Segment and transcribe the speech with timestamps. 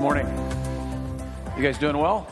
[0.00, 1.58] Good morning.
[1.58, 2.26] You guys doing well?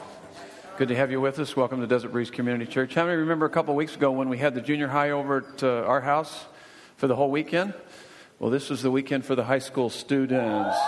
[0.79, 1.55] Good to have you with us.
[1.55, 2.95] Welcome to Desert Breeze Community Church.
[2.95, 5.63] How many remember a couple weeks ago when we had the junior high over at
[5.63, 6.47] uh, our house
[6.97, 7.75] for the whole weekend?
[8.39, 10.79] Well, this was the weekend for the high school students.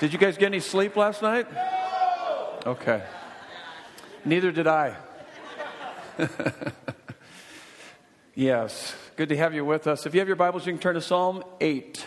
[0.00, 1.50] Did you guys get any sleep last night?
[1.50, 2.58] No.
[2.66, 3.02] Okay.
[4.26, 4.96] Neither did I.
[8.34, 8.94] yes.
[9.16, 10.04] Good to have you with us.
[10.04, 12.04] If you have your Bibles, you can turn to Psalm 8.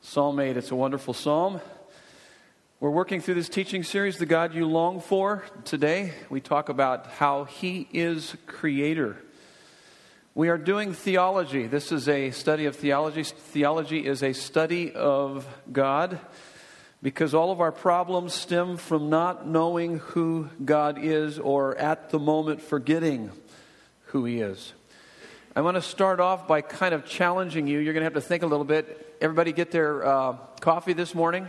[0.00, 1.60] Psalm 8, it's a wonderful psalm.
[2.80, 5.42] We're working through this teaching series, The God You Long For.
[5.64, 9.16] Today, we talk about how He is Creator.
[10.36, 11.66] We are doing theology.
[11.66, 13.24] This is a study of theology.
[13.24, 16.20] Theology is a study of God
[17.02, 22.20] because all of our problems stem from not knowing who God is or at the
[22.20, 23.32] moment forgetting
[24.04, 24.72] who He is.
[25.56, 27.80] I want to start off by kind of challenging you.
[27.80, 29.16] You're going to have to think a little bit.
[29.20, 31.48] Everybody get their uh, coffee this morning?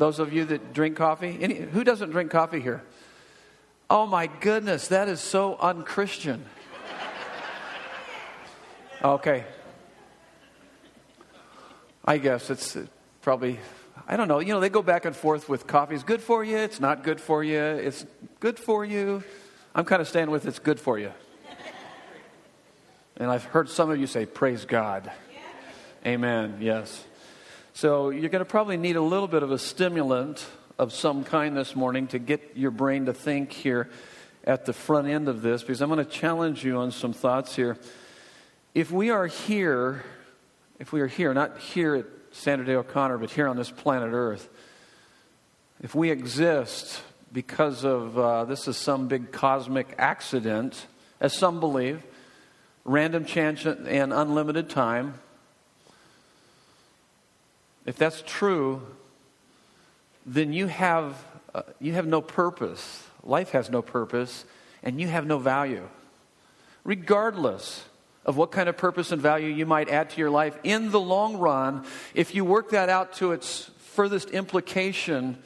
[0.00, 1.36] Those of you that drink coffee?
[1.42, 2.82] Any, who doesn't drink coffee here?
[3.90, 6.46] Oh my goodness, that is so unchristian.
[9.04, 9.44] Okay.
[12.02, 12.86] I guess it's uh,
[13.20, 13.60] probably,
[14.08, 14.38] I don't know.
[14.38, 15.96] You know, they go back and forth with coffee.
[15.96, 18.06] It's good for you, it's not good for you, it's
[18.40, 19.22] good for you.
[19.74, 21.12] I'm kind of staying with it's good for you.
[23.18, 25.12] And I've heard some of you say, Praise God.
[26.06, 26.56] Amen.
[26.58, 27.04] Yes.
[27.72, 30.44] So you're going to probably need a little bit of a stimulant
[30.78, 33.88] of some kind this morning to get your brain to think here
[34.44, 37.54] at the front end of this because I'm going to challenge you on some thoughts
[37.54, 37.78] here.
[38.74, 40.04] If we are here,
[40.78, 44.10] if we are here, not here at Sandra Day O'Connor, but here on this planet
[44.12, 44.48] Earth,
[45.80, 50.86] if we exist because of uh, this is some big cosmic accident,
[51.20, 52.02] as some believe,
[52.84, 55.14] random chance and unlimited time.
[57.86, 58.82] If that's true,
[60.26, 61.24] then you have,
[61.54, 63.04] uh, you have no purpose.
[63.22, 64.44] Life has no purpose,
[64.82, 65.88] and you have no value.
[66.84, 67.84] Regardless
[68.24, 71.00] of what kind of purpose and value you might add to your life, in the
[71.00, 75.38] long run, if you work that out to its furthest implication,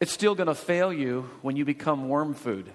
[0.00, 2.70] it's still going to fail you when you become worm food.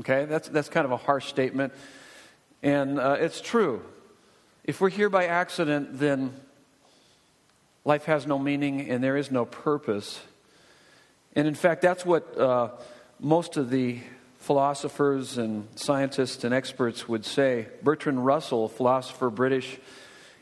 [0.00, 1.72] Okay, that's, that's kind of a harsh statement.
[2.62, 3.82] And uh, it's true.
[4.64, 6.34] If we're here by accident, then
[7.86, 10.20] life has no meaning and there is no purpose.
[11.34, 12.70] And in fact, that's what uh,
[13.20, 14.00] most of the
[14.40, 17.68] philosophers and scientists and experts would say.
[17.82, 19.78] Bertrand Russell, philosopher, British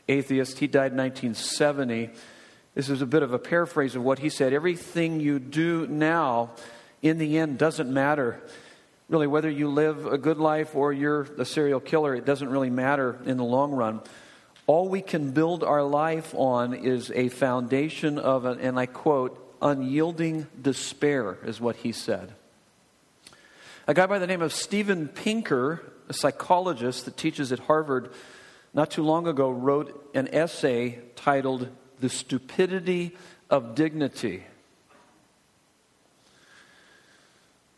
[0.09, 2.09] atheist, he died in 1970.
[2.73, 4.51] This is a bit of a paraphrase of what he said.
[4.51, 6.49] Everything you do now,
[7.01, 8.41] in the end, doesn't matter
[9.07, 12.71] really, whether you live a good life or you're a serial killer, it doesn't really
[12.71, 14.01] matter in the long run.
[14.67, 19.41] All we can build our life on is a foundation of, an, and I quote,
[19.61, 22.33] unyielding despair, is what he said.
[23.87, 28.11] A guy by the name of Steven Pinker, a psychologist that teaches at Harvard,
[28.73, 33.15] not too long ago wrote an essay titled The Stupidity
[33.49, 34.43] of Dignity.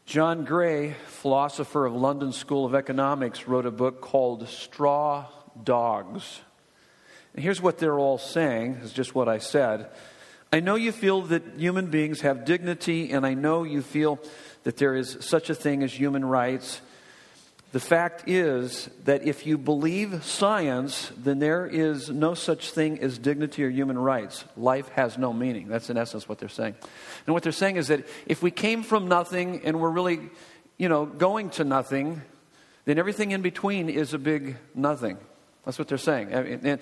[0.06, 5.26] John Gray, philosopher of London School of Economics, wrote a book called Straw
[5.62, 6.40] Dogs.
[7.38, 9.92] And here's what they're all saying, is just what I said.
[10.52, 14.18] I know you feel that human beings have dignity, and I know you feel
[14.64, 16.82] that there is such a thing as human rights.
[17.74, 23.20] The fact is that if you believe science, then there is no such thing as
[23.20, 24.44] dignity or human rights.
[24.56, 25.68] Life has no meaning.
[25.68, 26.74] That's in essence what they're saying.
[27.28, 30.22] And what they're saying is that if we came from nothing and we're really,
[30.80, 32.24] you know, going to nothing,
[32.86, 35.20] then everything in between is a big nothing.
[35.66, 36.32] That's what they're saying.
[36.32, 36.80] And,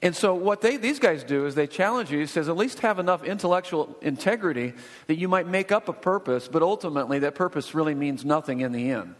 [0.00, 2.20] and so what they, these guys do is they challenge you.
[2.20, 4.74] He says, at least have enough intellectual integrity
[5.08, 8.70] that you might make up a purpose, but ultimately that purpose really means nothing in
[8.70, 9.16] the end.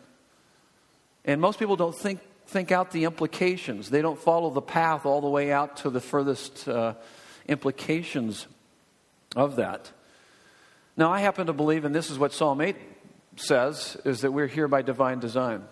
[1.24, 3.90] And most people don't think, think out the implications.
[3.90, 6.94] They don't follow the path all the way out to the furthest uh,
[7.48, 8.46] implications
[9.34, 9.90] of that.
[10.96, 12.76] Now, I happen to believe, and this is what Psalm 8
[13.36, 15.64] says, is that we're here by divine design.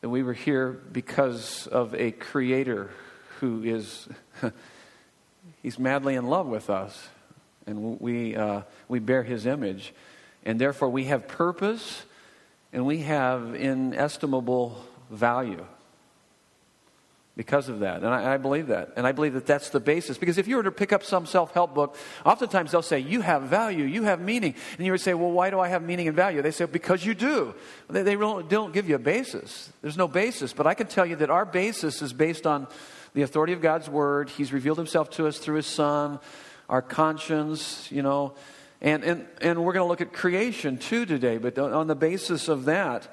[0.00, 2.90] That we were here because of a creator
[3.42, 4.08] who is,
[5.64, 7.08] he's madly in love with us.
[7.66, 9.92] And we, uh, we bear his image.
[10.44, 12.04] And therefore, we have purpose
[12.72, 14.80] and we have inestimable
[15.10, 15.66] value
[17.36, 18.02] because of that.
[18.02, 18.92] And I, I, believe that.
[18.96, 20.18] And I believe that that's the basis.
[20.18, 23.22] Because if you were to pick up some self help book, oftentimes they'll say, You
[23.22, 24.54] have value, you have meaning.
[24.76, 26.42] And you would say, Well, why do I have meaning and value?
[26.42, 27.54] They say, Because you do.
[27.88, 29.72] They, they don't, don't give you a basis.
[29.80, 30.52] There's no basis.
[30.52, 32.66] But I can tell you that our basis is based on
[33.14, 34.30] the authority of God's Word.
[34.30, 36.18] He's revealed Himself to us through His Son.
[36.68, 38.34] our conscience, you know.
[38.80, 42.48] And, and, and we're going to look at creation too today, but on the basis
[42.48, 43.08] of that,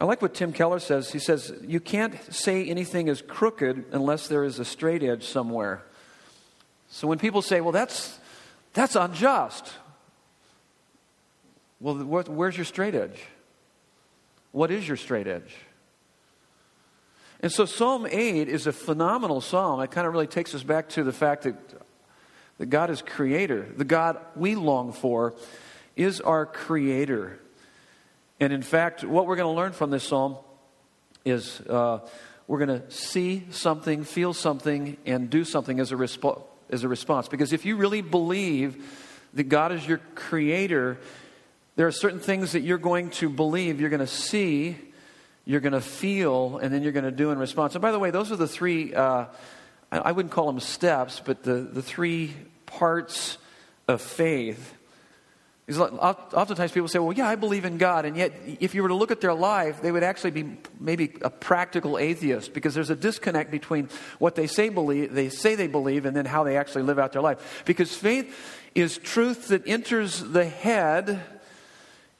[0.00, 1.10] I like what Tim Keller says.
[1.10, 5.82] He says, You can't say anything is crooked unless there is a straight edge somewhere.
[6.88, 8.18] So when people say, Well, that's,
[8.72, 9.72] that's unjust,
[11.80, 13.20] well, where's your straight edge?
[14.52, 15.54] What is your straight edge?
[17.40, 19.80] And so Psalm 8 is a phenomenal psalm.
[19.80, 21.56] It kind of really takes us back to the fact that,
[22.58, 23.68] that God is creator.
[23.76, 25.34] The God we long for
[25.96, 27.38] is our creator.
[28.40, 30.36] And in fact, what we're going to learn from this psalm
[31.24, 32.00] is uh,
[32.46, 36.88] we're going to see something, feel something, and do something as a, resp- as a
[36.88, 37.28] response.
[37.28, 38.84] Because if you really believe
[39.34, 40.98] that God is your creator,
[41.76, 44.76] there are certain things that you're going to believe, you're going to see,
[45.44, 47.74] you're going to feel, and then you're going to do in response.
[47.74, 49.26] And by the way, those are the three, uh,
[49.92, 52.34] I wouldn't call them steps, but the, the three
[52.66, 53.38] parts
[53.86, 54.74] of faith.
[55.66, 58.04] Oftentimes people say, well, yeah, I believe in God.
[58.04, 61.16] And yet, if you were to look at their life, they would actually be maybe
[61.22, 63.88] a practical atheist because there's a disconnect between
[64.18, 67.12] what they say, believe, they say they believe and then how they actually live out
[67.12, 67.62] their life.
[67.64, 68.34] Because faith
[68.74, 71.22] is truth that enters the head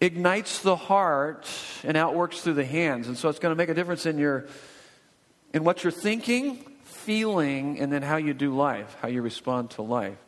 [0.05, 1.49] ignites the heart
[1.83, 3.09] and outworks through the hands.
[3.09, 4.47] And so it's going to make a difference in your
[5.53, 9.83] in what you're thinking, feeling, and then how you do life, how you respond to
[9.83, 10.19] life.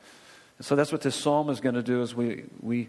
[0.58, 2.88] And so that's what this psalm is going to do as we we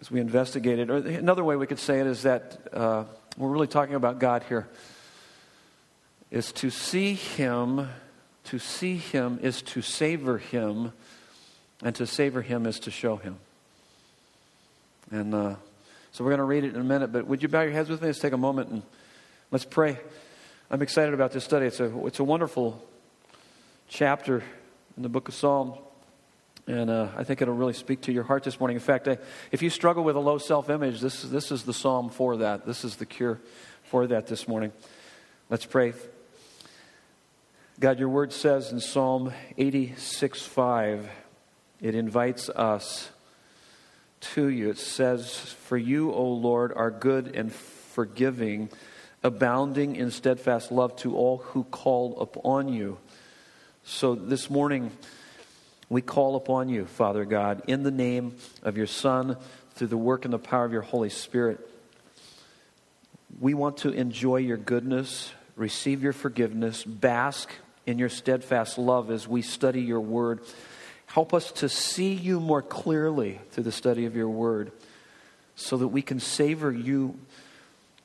[0.00, 0.90] as we investigate it.
[0.90, 3.04] Or another way we could say it is that uh,
[3.36, 4.68] we're really talking about God here.
[6.30, 7.88] Is to see Him,
[8.44, 10.92] to see Him is to savor Him,
[11.82, 13.38] and to savor Him is to show Him.
[15.12, 15.56] And uh,
[16.10, 17.90] so we're going to read it in a minute, but would you bow your heads
[17.90, 18.06] with me?
[18.06, 18.82] Let's take a moment and
[19.50, 19.98] let's pray.
[20.70, 21.66] I'm excited about this study.
[21.66, 22.82] It's a, it's a wonderful
[23.88, 24.42] chapter
[24.96, 25.76] in the book of Psalms.
[26.66, 28.76] And uh, I think it'll really speak to your heart this morning.
[28.76, 29.18] In fact, I,
[29.50, 32.64] if you struggle with a low self image, this, this is the psalm for that.
[32.64, 33.38] This is the cure
[33.82, 34.72] for that this morning.
[35.50, 35.92] Let's pray.
[37.78, 41.10] God, your word says in Psalm 86 5,
[41.82, 43.10] it invites us
[44.22, 44.70] to you.
[44.70, 48.70] It says, For you, O Lord, are good and forgiving,
[49.22, 52.98] abounding in steadfast love to all who call upon you.
[53.84, 54.92] So this morning,
[55.88, 59.36] we call upon you, Father God, in the name of your Son,
[59.74, 61.60] through the work and the power of your Holy Spirit.
[63.40, 67.50] We want to enjoy your goodness, receive your forgiveness, bask
[67.86, 70.40] in your steadfast love as we study your word.
[71.12, 74.72] Help us to see you more clearly through the study of your word
[75.56, 77.18] so that we can savor you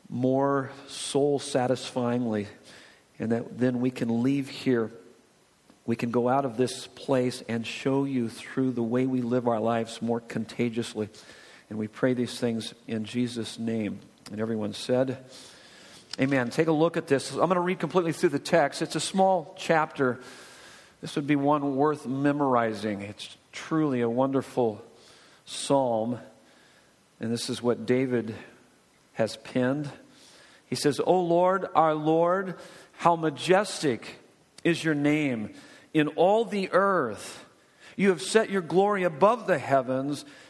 [0.09, 2.48] more soul satisfyingly
[3.18, 4.92] and that then we can leave here.
[5.86, 9.48] We can go out of this place and show you through the way we live
[9.48, 11.07] our lives more contagiously.
[11.69, 14.01] And we pray these things in Jesus' name.
[14.33, 15.18] And everyone said,
[16.19, 16.50] Amen.
[16.50, 17.31] Take a look at this.
[17.31, 18.81] I'm going to read completely through the text.
[18.81, 20.19] It's a small chapter.
[21.01, 23.01] This would be one worth memorizing.
[23.01, 24.83] It's truly a wonderful
[25.45, 26.19] psalm.
[27.19, 28.36] And this is what David
[29.13, 29.89] has penned.
[30.65, 32.55] He says, O Lord, our Lord,
[32.98, 34.19] how majestic
[34.63, 35.53] is your name
[35.93, 37.45] in all the earth.
[37.95, 40.25] You have set your glory above the heavens.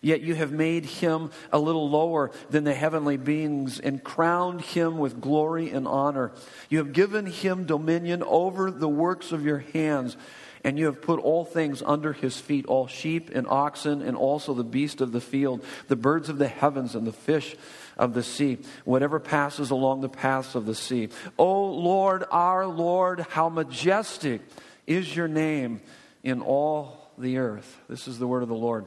[0.00, 4.98] Yet you have made him a little lower than the heavenly beings and crowned him
[4.98, 6.32] with glory and honor.
[6.68, 10.16] You have given him dominion over the works of your hands.
[10.64, 14.54] And you have put all things under his feet, all sheep and oxen, and also
[14.54, 17.54] the beast of the field, the birds of the heavens, and the fish
[17.98, 21.10] of the sea, whatever passes along the paths of the sea.
[21.38, 24.40] O Lord, our Lord, how majestic
[24.86, 25.82] is your name
[26.22, 27.78] in all the earth.
[27.88, 28.86] This is the word of the Lord.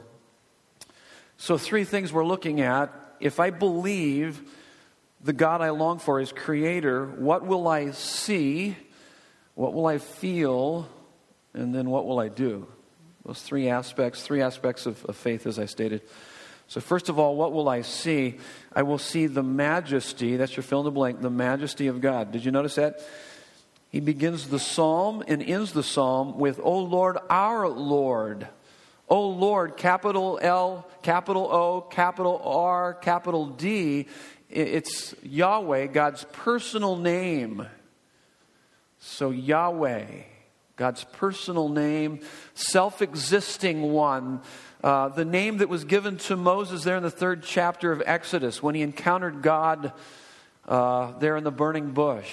[1.37, 2.91] So, three things we're looking at.
[3.19, 4.41] If I believe
[5.23, 8.75] the God I long for is creator, what will I see?
[9.55, 10.89] What will I feel?
[11.53, 12.67] And then what will I do?
[13.25, 16.01] Those three aspects, three aspects of, of faith, as I stated.
[16.67, 18.37] So, first of all, what will I see?
[18.75, 22.31] I will see the majesty, that's your fill in the blank, the majesty of God.
[22.31, 22.99] Did you notice that?
[23.89, 28.47] He begins the psalm and ends the psalm with, O Lord, our Lord.
[29.09, 34.07] Oh Lord, capital L, capital O, capital R, capital D.
[34.49, 37.67] It's Yahweh, God's personal name.
[38.99, 40.05] So, Yahweh,
[40.75, 42.19] God's personal name,
[42.53, 44.41] self existing one,
[44.83, 48.61] uh, the name that was given to Moses there in the third chapter of Exodus
[48.61, 49.93] when he encountered God
[50.67, 52.31] uh, there in the burning bush.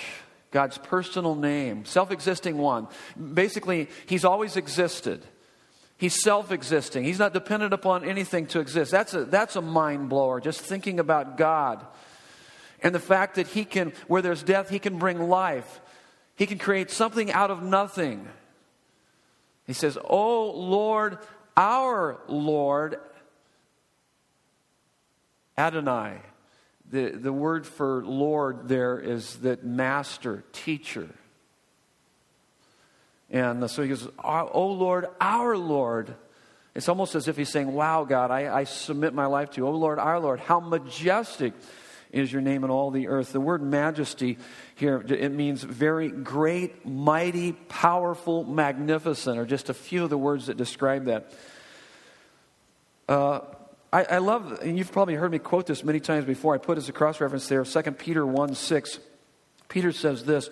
[0.50, 2.88] God's personal name, self existing one.
[3.16, 5.24] Basically, he's always existed.
[5.96, 7.04] He's self existing.
[7.04, 8.90] He's not dependent upon anything to exist.
[8.90, 11.84] That's a, that's a mind blower, just thinking about God.
[12.82, 15.80] And the fact that He can, where there's death, He can bring life.
[16.36, 18.28] He can create something out of nothing.
[19.66, 21.18] He says, Oh Lord,
[21.56, 22.98] our Lord,
[25.56, 26.18] Adonai.
[26.90, 31.08] The, the word for Lord there is that master, teacher.
[33.30, 36.14] And so he goes, Oh Lord, our Lord.
[36.74, 39.66] It's almost as if he's saying, Wow, God, I, I submit my life to you.
[39.66, 41.52] Oh Lord, our Lord, how majestic
[42.14, 43.32] is your name in all the earth.
[43.32, 44.38] The word majesty
[44.76, 50.46] here, it means very great, mighty, powerful, magnificent, are just a few of the words
[50.46, 51.32] that describe that.
[53.08, 53.40] Uh,
[53.92, 56.54] I, I, love, and you've probably heard me quote this many times before.
[56.54, 58.98] I put as a cross reference there, 2 Peter 1 6.
[59.68, 60.50] Peter says this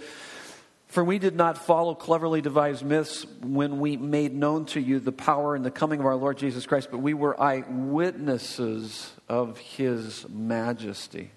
[0.93, 5.11] For we did not follow cleverly devised myths when we made known to you the
[5.11, 10.29] power and the coming of our Lord Jesus Christ, but we were eyewitnesses of his
[10.29, 11.31] majesty.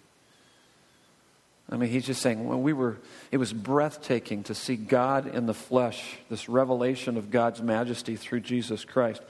[1.70, 2.98] I mean, he's just saying, when we were,
[3.32, 8.42] it was breathtaking to see God in the flesh, this revelation of God's majesty through
[8.42, 9.22] Jesus Christ.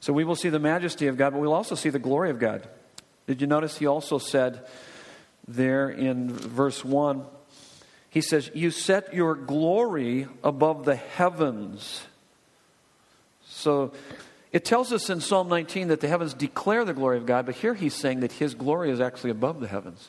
[0.00, 2.40] So we will see the majesty of God, but we'll also see the glory of
[2.40, 2.66] God.
[3.28, 4.66] Did you notice he also said
[5.46, 7.26] there in verse 1?
[8.16, 12.06] He says, You set your glory above the heavens.
[13.46, 13.92] So
[14.52, 17.56] it tells us in Psalm 19 that the heavens declare the glory of God, but
[17.56, 20.08] here he's saying that his glory is actually above the heavens.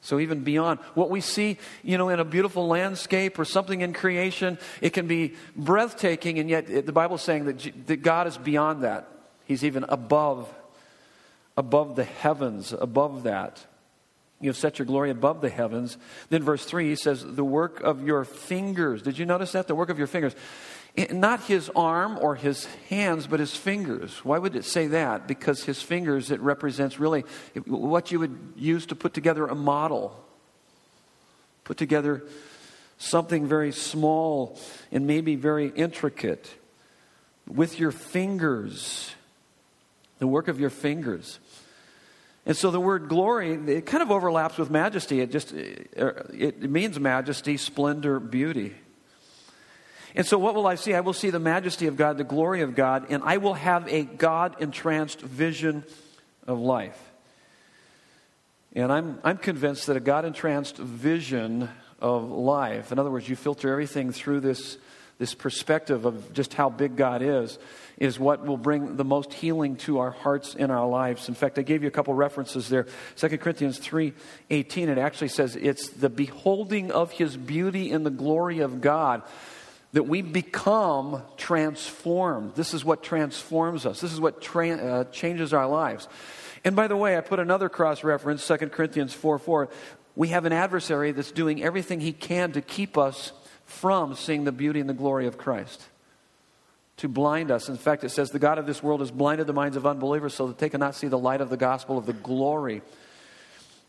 [0.00, 3.92] So even beyond what we see, you know, in a beautiful landscape or something in
[3.92, 8.82] creation, it can be breathtaking, and yet the Bible's saying that, that God is beyond
[8.82, 9.10] that.
[9.44, 10.50] He's even above,
[11.54, 13.62] above the heavens, above that.
[14.44, 15.96] You have set your glory above the heavens.
[16.28, 19.00] Then verse 3, he says, the work of your fingers.
[19.00, 19.68] Did you notice that?
[19.68, 20.34] The work of your fingers.
[21.10, 24.22] Not his arm or his hands, but his fingers.
[24.22, 25.26] Why would it say that?
[25.26, 27.24] Because his fingers, it represents really
[27.64, 30.22] what you would use to put together a model.
[31.64, 32.22] Put together
[32.98, 34.60] something very small
[34.92, 36.50] and maybe very intricate
[37.48, 39.14] with your fingers,
[40.18, 41.38] the work of your fingers.
[42.46, 45.20] And so the word glory, it kind of overlaps with majesty.
[45.20, 48.74] It just er, it means majesty, splendor, beauty.
[50.14, 50.94] And so, what will I see?
[50.94, 53.88] I will see the majesty of God, the glory of God, and I will have
[53.88, 55.84] a God entranced vision
[56.46, 57.00] of life.
[58.74, 61.68] And I'm, I'm convinced that a God entranced vision
[62.00, 64.76] of life, in other words, you filter everything through this,
[65.18, 67.58] this perspective of just how big God is,
[67.98, 71.28] is what will bring the most healing to our hearts and our lives.
[71.28, 72.86] In fact, I gave you a couple references there.
[73.16, 78.60] 2 Corinthians 3:18 it actually says it's the beholding of his beauty and the glory
[78.60, 79.22] of God
[79.92, 82.56] that we become transformed.
[82.56, 84.00] This is what transforms us.
[84.00, 86.08] This is what tra- uh, changes our lives.
[86.64, 89.68] And by the way, I put another cross reference, 2 Corinthians 4 4.
[90.16, 93.32] We have an adversary that's doing everything he can to keep us
[93.66, 95.88] from seeing the beauty and the glory of Christ,
[96.98, 97.68] to blind us.
[97.68, 100.34] In fact, it says, The God of this world has blinded the minds of unbelievers
[100.34, 102.82] so that they cannot see the light of the gospel of the glory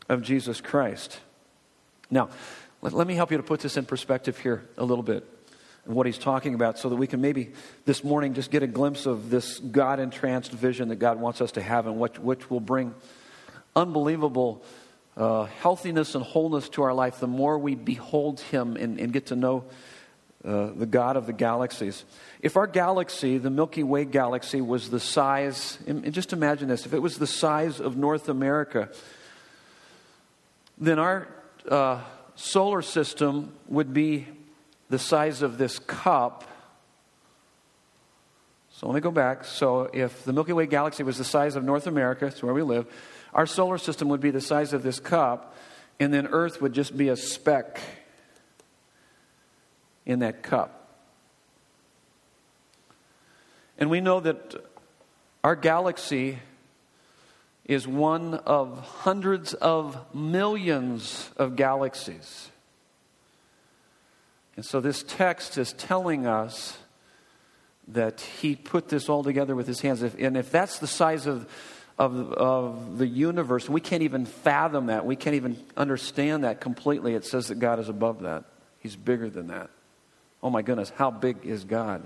[0.08, 1.20] of Jesus Christ.
[2.10, 2.28] Now,
[2.82, 5.26] let, let me help you to put this in perspective here a little bit
[5.84, 7.52] and what he's talking about so that we can maybe
[7.84, 11.52] this morning just get a glimpse of this God entranced vision that God wants us
[11.52, 12.94] to have and which, which will bring
[13.74, 14.64] unbelievable
[15.16, 19.26] uh, healthiness and wholeness to our life the more we behold him and, and get
[19.26, 19.64] to know
[20.46, 22.04] uh, the God of the galaxies.
[22.40, 26.94] If our galaxy, the Milky Way galaxy, was the size, and, just imagine this, if
[26.94, 28.88] it was the size of North America,
[30.78, 31.26] then our
[31.68, 32.00] uh,
[32.36, 34.28] solar system would be
[34.88, 36.44] the size of this cup.
[38.70, 39.44] So let me go back.
[39.44, 42.62] So if the Milky Way galaxy was the size of North America, it's where we
[42.62, 42.86] live,
[43.34, 45.56] our solar system would be the size of this cup,
[45.98, 47.80] and then Earth would just be a speck
[50.06, 50.76] in that cup.
[53.78, 54.54] And we know that
[55.44, 56.38] our galaxy
[57.66, 62.50] is one of hundreds of millions of galaxies.
[64.54, 66.78] And so this text is telling us
[67.88, 70.02] that he put this all together with his hands.
[70.02, 71.48] And if that's the size of,
[71.98, 75.04] of, of the universe, we can't even fathom that.
[75.04, 77.14] We can't even understand that completely.
[77.14, 78.44] It says that God is above that,
[78.78, 79.70] He's bigger than that.
[80.46, 82.04] Oh my goodness, how big is God?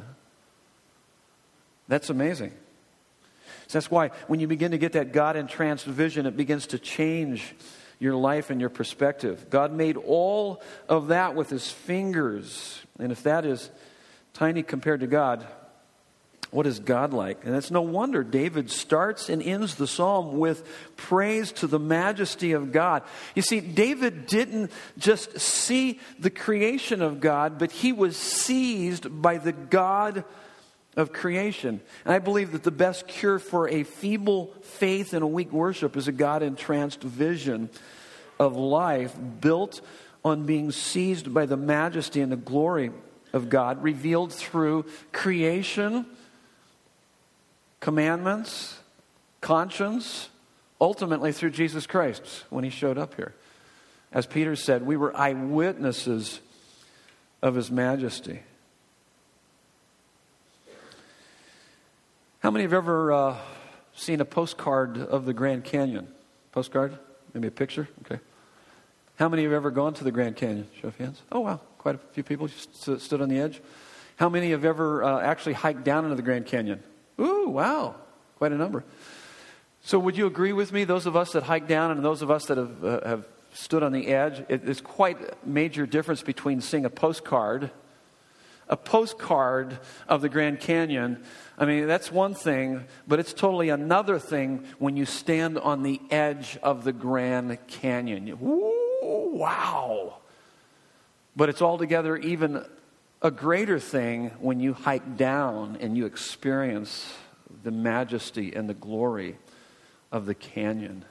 [1.89, 2.53] That's amazing.
[3.67, 6.79] So that's why when you begin to get that God entranced vision, it begins to
[6.79, 7.55] change
[7.99, 9.51] your life and your perspective.
[9.51, 12.81] God made all of that with his fingers.
[12.99, 13.69] And if that is
[14.33, 15.47] tiny compared to God,
[16.51, 17.45] what is God like?
[17.45, 20.67] And it's no wonder David starts and ends the psalm with
[20.97, 23.05] praise to the majesty of God.
[23.37, 29.39] You see, David didn't just see the creation of God, but he was seized by
[29.39, 30.25] the God
[30.97, 31.81] of creation.
[32.05, 35.97] And I believe that the best cure for a feeble faith and a weak worship
[35.97, 37.71] is a God entranced vision
[38.41, 39.81] of life built
[40.25, 42.91] on being seized by the majesty and the glory
[43.33, 46.07] of God, revealed through creation,
[47.81, 48.79] commandments,
[49.41, 50.29] conscience,
[50.81, 53.35] ultimately through Jesus Christ when he showed up here.
[54.13, 56.41] As Peter said, we were eyewitnesses
[57.43, 58.41] of his majesty.
[62.41, 63.37] How many have ever uh,
[63.95, 66.09] seen a postcard of the Grand Canyon?
[66.53, 66.99] Postcard?
[67.35, 67.89] Maybe a picture?
[68.05, 68.21] Okay.
[69.17, 70.67] How many have ever gone to the Grand Canyon?
[70.81, 71.21] Show of hands.
[71.31, 71.61] Oh, wow.
[71.79, 73.61] Quite a few people st- stood on the edge.
[74.17, 76.83] How many have ever uh, actually hiked down into the Grand Canyon?
[77.21, 77.95] Ooh, wow.
[78.39, 78.85] Quite a number.
[79.83, 82.31] So, would you agree with me, those of us that hike down and those of
[82.31, 86.23] us that have, uh, have stood on the edge, it, there's quite a major difference
[86.23, 87.71] between seeing a postcard,
[88.69, 91.23] a postcard of the Grand Canyon,
[91.61, 96.01] I mean, that's one thing, but it's totally another thing when you stand on the
[96.11, 98.31] edge of the Grand Canyon.
[98.43, 100.17] Ooh, wow.
[101.37, 102.65] But it's altogether even
[103.23, 107.13] a greater thing when you hike down and you experience
[107.63, 109.37] the majesty and the glory
[110.11, 111.05] of the canyon.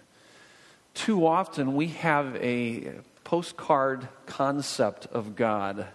[0.94, 2.94] Too often we have a
[3.24, 5.88] postcard concept of God,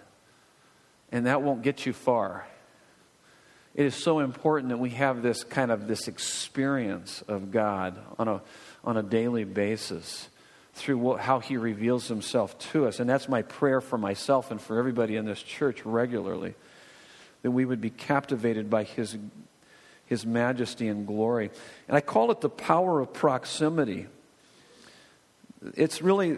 [1.11, 2.46] and that won't get you far
[3.74, 8.29] it is so important that we have this kind of this experience of God on
[8.29, 8.42] a,
[8.85, 10.29] on a daily basis
[10.75, 13.01] through what, how he reveals himself to us.
[13.01, 16.55] And that's my prayer for myself and for everybody in this church regularly
[17.43, 19.17] that we would be captivated by his,
[20.07, 21.51] his majesty and glory.
[21.87, 24.07] And I call it the power of proximity.
[25.75, 26.37] It's really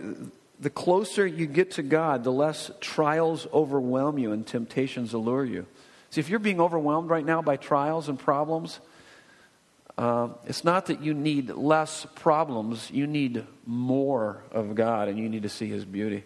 [0.59, 5.66] the closer you get to God, the less trials overwhelm you and temptations allure you.
[6.11, 8.81] See, if you're being overwhelmed right now by trials and problems,
[9.98, 15.28] uh, it's not that you need less problems, you need more of God and you
[15.28, 16.24] need to see His beauty.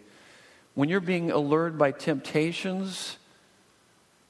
[0.75, 3.17] When you're being allured by temptations,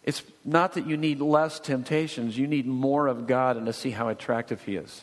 [0.04, 3.90] it's not that you need less temptations, you need more of God and to see
[3.90, 5.02] how attractive He is.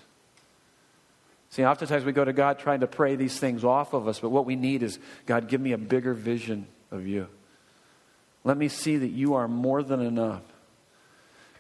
[1.50, 4.30] See, oftentimes we go to God trying to pray these things off of us, but
[4.30, 7.28] what we need is God, give me a bigger vision of you.
[8.44, 10.44] Let me see that you are more than enough.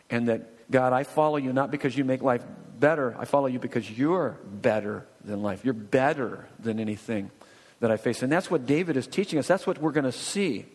[0.09, 2.43] And that, God, I follow you not because you make life
[2.79, 3.15] better.
[3.17, 5.63] I follow you because you're better than life.
[5.63, 7.31] You're better than anything
[7.79, 8.23] that I face.
[8.23, 9.47] And that's what David is teaching us.
[9.47, 10.65] That's what we're going to see.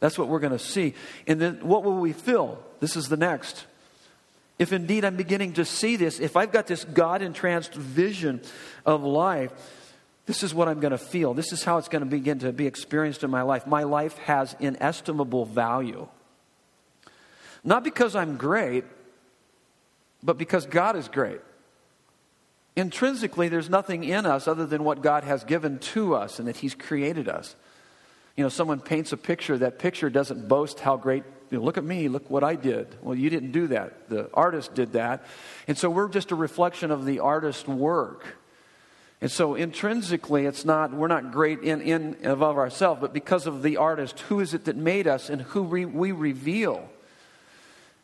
[0.00, 0.94] That's what we're going to see.
[1.26, 2.62] And then what will we feel?
[2.80, 3.66] This is the next.
[4.58, 8.42] If indeed I'm beginning to see this, if I've got this God entranced vision
[8.84, 9.52] of life,
[10.26, 11.34] this is what I'm going to feel.
[11.34, 13.66] This is how it's going to begin to be experienced in my life.
[13.66, 16.06] My life has inestimable value.
[17.64, 18.84] Not because I'm great,
[20.22, 21.40] but because God is great.
[22.74, 26.56] Intrinsically, there's nothing in us other than what God has given to us and that
[26.56, 27.54] He's created us.
[28.36, 31.76] You know, someone paints a picture, that picture doesn't boast how great, you know, look
[31.76, 32.96] at me, look what I did.
[33.02, 34.08] Well, you didn't do that.
[34.08, 35.26] The artist did that.
[35.68, 38.24] And so we're just a reflection of the artist's work.
[39.20, 43.62] And so intrinsically, it's not, we're not great in, in of ourselves, but because of
[43.62, 46.88] the artist, who is it that made us and who re, we reveal?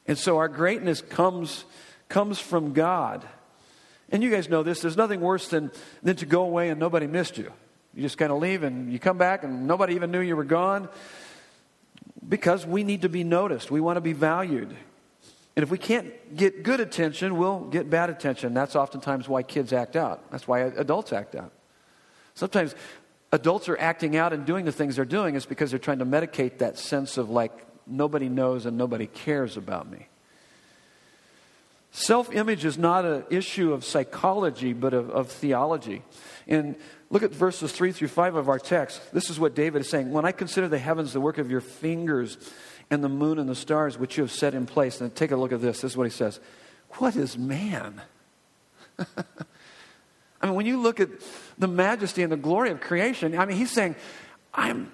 [0.07, 1.64] And so our greatness comes,
[2.09, 3.27] comes from God.
[4.11, 5.71] And you guys know this, there's nothing worse than,
[6.03, 7.53] than to go away and nobody missed you.
[7.94, 10.44] You just kind of leave and you come back and nobody even knew you were
[10.44, 10.88] gone.
[12.27, 13.71] Because we need to be noticed.
[13.71, 14.75] We want to be valued.
[15.57, 18.55] And if we can't get good attention, we'll get bad attention.
[18.55, 20.31] That's oftentimes why kids act out.
[20.31, 21.53] That's why adults act out.
[22.35, 22.75] Sometimes
[23.33, 26.07] adults are acting out and doing the things they're doing is because they're trying to
[26.07, 27.53] medicate that sense of like,
[27.87, 30.08] nobody knows and nobody cares about me.
[31.90, 36.03] Self image is not an issue of psychology, but of, of, theology.
[36.46, 36.77] And
[37.11, 39.01] look at verses 3 through 5 of our text.
[39.12, 40.11] This is what David is saying.
[40.11, 42.37] When I consider the heavens, the work of your fingers,
[42.90, 45.01] and the moon and the stars which you have set in place.
[45.01, 45.81] And take a look at this.
[45.81, 46.40] This is what he says
[46.94, 48.01] What is man?
[50.40, 51.09] I mean, when you look at
[51.59, 53.96] the majesty and the glory of creation, I mean, he's saying,
[54.55, 54.92] I'm,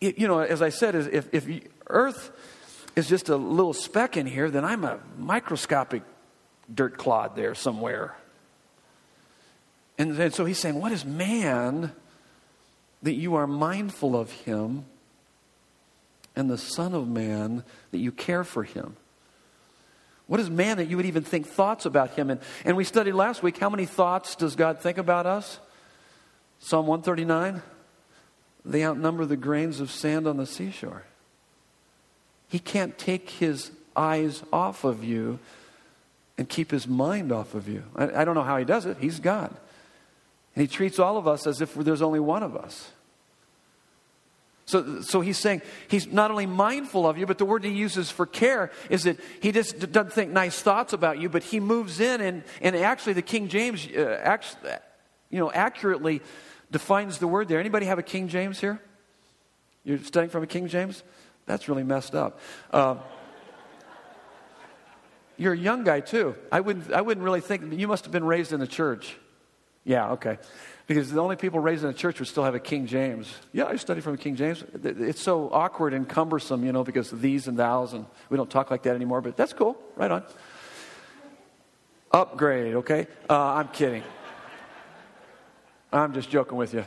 [0.00, 1.48] you know, as I said, if, if
[1.86, 2.30] earth
[2.94, 6.02] is just a little speck in here, then I'm a microscopic
[6.72, 8.16] dirt clod there somewhere.
[9.98, 11.92] And, and so he's saying, What is man
[13.02, 14.84] that you are mindful of him,
[16.36, 18.96] and the Son of Man that you care for him?
[20.26, 22.30] What is man that you would even think thoughts about him?
[22.30, 25.58] And, and we studied last week how many thoughts does God think about us?
[26.60, 27.62] Psalm 139
[28.64, 31.04] they outnumber the grains of sand on the seashore.
[32.48, 35.38] He can't take his eyes off of you
[36.36, 37.84] and keep his mind off of you.
[37.94, 38.98] I, I don't know how he does it.
[38.98, 39.54] He's God.
[40.54, 42.90] And he treats all of us as if there's only one of us.
[44.66, 48.10] So, so he's saying he's not only mindful of you, but the word he uses
[48.10, 52.00] for care is that he just doesn't think nice thoughts about you, but he moves
[52.00, 54.70] in and, and actually the King James uh, actually,
[55.28, 56.22] you know, accurately
[56.70, 57.60] defines the word there.
[57.60, 58.80] Anybody have a King James here?
[59.84, 61.02] You're studying from a King James?
[61.44, 62.40] That's really messed up.
[62.70, 62.96] Uh,
[65.36, 66.36] you're a young guy too.
[66.52, 69.16] I wouldn't, I wouldn't really think you must have been raised in the church.
[69.84, 70.38] Yeah, okay.
[70.86, 73.32] Because the only people raised in the church would still have a King James.
[73.52, 74.62] Yeah, I studied from a King James.
[74.82, 78.70] It's so awkward and cumbersome, you know, because these and thous, and we don't talk
[78.70, 79.78] like that anymore, but that's cool.
[79.96, 80.24] Right on.
[82.10, 83.06] Upgrade, okay?
[83.28, 84.02] Uh, I'm kidding.
[85.92, 86.84] I'm just joking with you.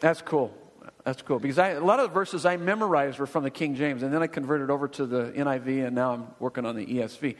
[0.00, 0.56] That's cool.
[1.04, 1.38] That's cool.
[1.38, 4.12] Because I, a lot of the verses I memorized were from the King James, and
[4.12, 7.36] then I converted over to the NIV, and now I'm working on the ESV.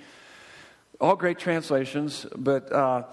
[1.00, 2.72] All great translations, but.
[2.72, 3.04] Uh,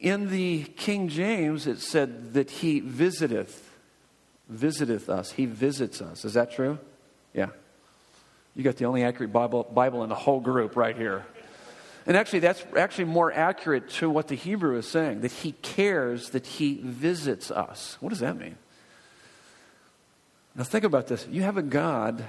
[0.00, 3.70] in the King James, it said that he visiteth,
[4.48, 5.32] visiteth us.
[5.32, 6.24] He visits us.
[6.24, 6.78] Is that true?
[7.34, 7.48] Yeah.
[8.56, 11.26] You got the only accurate Bible, Bible in the whole group right here.
[12.06, 16.30] And actually, that's actually more accurate to what the Hebrew is saying that he cares,
[16.30, 17.98] that he visits us.
[18.00, 18.56] What does that mean?
[20.56, 21.26] Now, think about this.
[21.30, 22.24] You have a God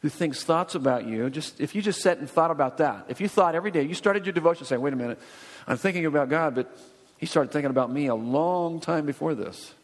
[0.00, 1.28] who thinks thoughts about you.
[1.30, 3.94] Just if you just sat and thought about that, if you thought every day, you
[3.94, 5.18] started your devotion saying, wait a minute,
[5.66, 6.76] I'm thinking about God, but
[7.16, 9.74] he started thinking about me a long time before this.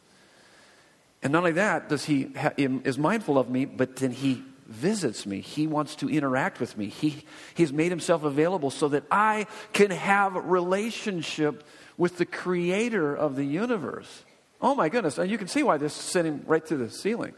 [1.23, 5.27] And not only that, does he ha- is mindful of me, but then he visits
[5.27, 5.41] me.
[5.41, 6.87] He wants to interact with me.
[6.87, 7.25] He,
[7.55, 11.65] he's made himself available so that I can have relationship
[11.97, 14.25] with the creator of the universe.
[14.61, 15.19] Oh my goodness.
[15.19, 17.35] And you can see why this is sitting right to the ceiling.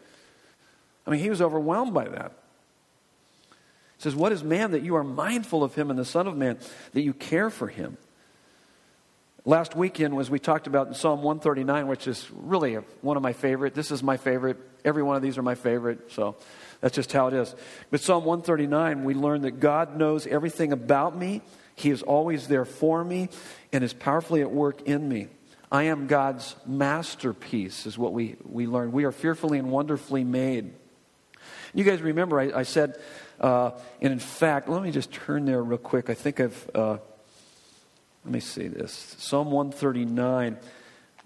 [1.07, 2.33] I mean, he was overwhelmed by that.
[3.97, 6.37] He says, What is man that you are mindful of him and the Son of
[6.37, 6.59] Man,
[6.93, 7.97] that you care for him?
[9.45, 13.33] Last weekend was we talked about in Psalm 139, which is really one of my
[13.33, 13.75] favorite.
[13.75, 14.57] This is my favorite.
[14.85, 16.11] Every one of these are my favorite.
[16.11, 16.35] So
[16.81, 17.55] that's just how it is.
[17.91, 21.43] But Psalm 139, we learned that God knows everything about me.
[21.77, 23.29] He is always there for me
[23.73, 25.29] and is powerfully at work in me.
[25.71, 28.93] I am God's masterpiece, is what we, we learned.
[28.93, 30.73] We are fearfully and wonderfully made.
[31.73, 32.99] You guys remember, I, I said,
[33.41, 36.11] uh, and in fact, let me just turn there real quick.
[36.11, 36.71] I think I've.
[36.75, 36.99] Uh,
[38.25, 39.15] let me see this.
[39.19, 40.57] Psalm 139,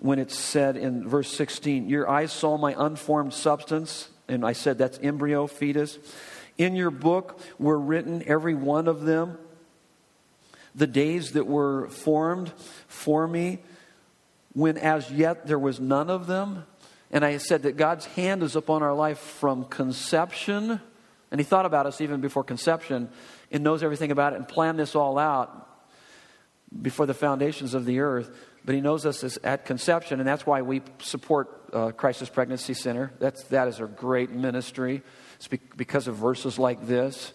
[0.00, 4.76] when it said in verse 16, Your eyes saw my unformed substance, and I said
[4.76, 5.98] that's embryo, fetus.
[6.58, 9.38] In your book were written, every one of them,
[10.74, 12.52] the days that were formed
[12.86, 13.60] for me,
[14.52, 16.66] when as yet there was none of them.
[17.10, 20.80] And I said that God's hand is upon our life from conception.
[21.30, 23.08] And He thought about us even before conception
[23.50, 25.68] and knows everything about it and planned this all out
[26.82, 28.30] before the foundations of the earth,
[28.64, 33.12] but he knows us at conception, and that's why we support uh, Crisis Pregnancy Center.
[33.18, 35.02] That's, that is a great ministry.
[35.36, 37.32] It's be- because of verses like this.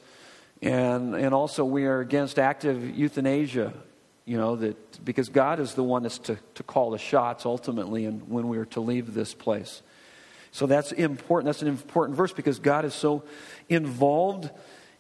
[0.62, 3.74] And, and also, we are against active euthanasia,
[4.24, 8.06] you know, that, because God is the one that's to, to call the shots ultimately
[8.06, 9.82] and when we are to leave this place.
[10.56, 11.48] So that's important.
[11.48, 13.24] That's an important verse because God is so
[13.68, 14.50] involved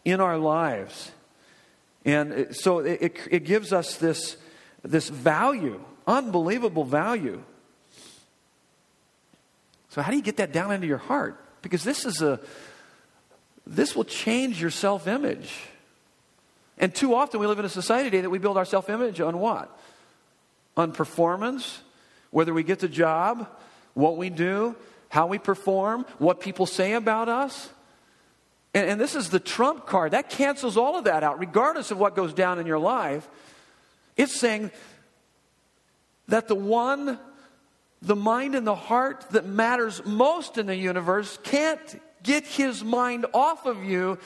[0.03, 1.13] in our lives.
[2.03, 4.35] And so it, it gives us this,
[4.83, 7.41] this value, unbelievable value.
[9.87, 11.41] So, how do you get that down into your heart?
[11.61, 12.41] Because this is a
[13.65, 15.57] this will change your self image.
[16.77, 19.21] And too often we live in a society today that we build our self image
[19.21, 19.73] on what?
[20.75, 21.79] On performance,
[22.31, 23.47] whether we get the job,
[23.93, 24.75] what we do,
[25.15, 27.69] how we perform, what people say about us.
[28.73, 30.11] And, and this is the trump card.
[30.11, 33.25] That cancels all of that out, regardless of what goes down in your life.
[34.17, 34.71] It's saying
[36.27, 37.17] that the one,
[38.01, 43.25] the mind and the heart that matters most in the universe can't get his mind
[43.33, 44.19] off of you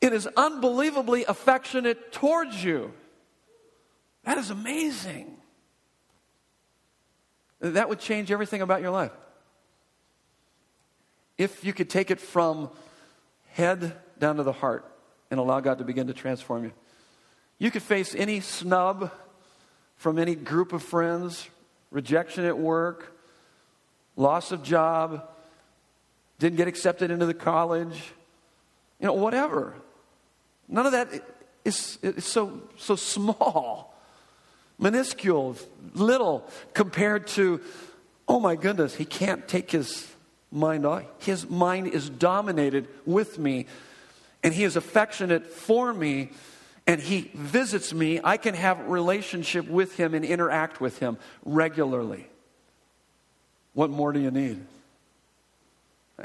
[0.00, 2.92] It is unbelievably affectionate towards you.
[4.24, 5.36] That is amazing.
[7.60, 9.12] That would change everything about your life.
[11.40, 12.68] If you could take it from
[13.52, 14.84] head down to the heart
[15.30, 16.72] and allow God to begin to transform you.
[17.56, 19.10] You could face any snub
[19.96, 21.48] from any group of friends,
[21.90, 23.16] rejection at work,
[24.16, 25.30] loss of job,
[26.38, 28.12] didn't get accepted into the college,
[28.98, 29.72] you know, whatever.
[30.68, 31.08] None of that
[31.64, 33.98] is, is so, so small,
[34.78, 35.56] minuscule,
[35.94, 37.62] little compared to,
[38.28, 40.09] oh my goodness, he can't take his
[40.50, 40.86] mind.
[41.18, 43.66] His mind is dominated with me,
[44.42, 46.30] and he is affectionate for me,
[46.86, 48.20] and he visits me.
[48.22, 52.26] I can have relationship with him and interact with him regularly.
[53.74, 54.60] What more do you need?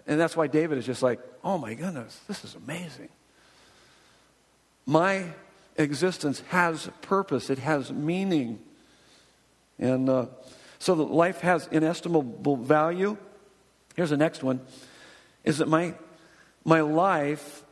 [0.08, 3.10] And that's why David is just like, oh my goodness, this is amazing.
[4.86, 5.26] My
[5.78, 8.60] existence has purpose, it has meaning.
[9.80, 10.26] And uh,
[10.80, 13.18] so life has inestimable value.
[13.96, 14.62] Here's the next one
[15.44, 15.94] is that my,
[16.64, 17.64] my life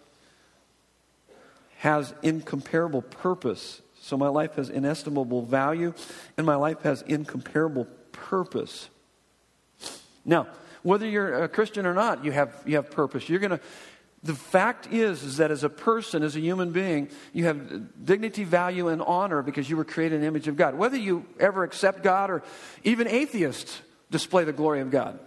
[1.77, 3.81] has incomparable purpose.
[3.99, 5.93] So my life has inestimable value,
[6.37, 8.89] and my life has incomparable purpose.
[10.23, 10.47] Now,
[10.83, 13.27] whether you're a Christian or not, you have, you have purpose.
[13.27, 13.59] You're going to,
[14.23, 18.43] the fact is, is that as a person, as a human being, you have dignity,
[18.43, 20.75] value, and honor because you were created in the image of God.
[20.75, 22.43] Whether you ever accept God or
[22.83, 23.81] even atheists
[24.11, 25.19] display the glory of God.